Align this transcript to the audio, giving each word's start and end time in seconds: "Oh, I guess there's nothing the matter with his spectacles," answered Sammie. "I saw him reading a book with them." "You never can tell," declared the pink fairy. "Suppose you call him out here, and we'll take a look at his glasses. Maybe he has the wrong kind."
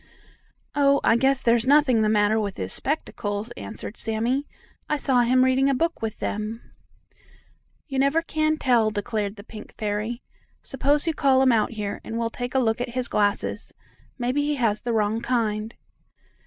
"Oh, 0.73 0.99
I 1.03 1.15
guess 1.15 1.43
there's 1.43 1.67
nothing 1.67 2.01
the 2.01 2.09
matter 2.09 2.39
with 2.39 2.57
his 2.57 2.73
spectacles," 2.73 3.51
answered 3.51 3.97
Sammie. 3.97 4.47
"I 4.89 4.97
saw 4.97 5.21
him 5.21 5.43
reading 5.45 5.69
a 5.69 5.75
book 5.75 6.01
with 6.01 6.17
them." 6.17 6.71
"You 7.87 7.99
never 7.99 8.23
can 8.23 8.57
tell," 8.57 8.89
declared 8.89 9.35
the 9.35 9.43
pink 9.43 9.75
fairy. 9.77 10.23
"Suppose 10.63 11.05
you 11.05 11.13
call 11.13 11.43
him 11.43 11.51
out 11.51 11.73
here, 11.73 12.01
and 12.03 12.17
we'll 12.17 12.31
take 12.31 12.55
a 12.55 12.59
look 12.59 12.81
at 12.81 12.89
his 12.95 13.07
glasses. 13.07 13.73
Maybe 14.17 14.41
he 14.41 14.55
has 14.55 14.81
the 14.81 14.91
wrong 14.91 15.21
kind." 15.21 15.75